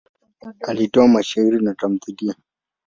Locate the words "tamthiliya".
1.75-2.35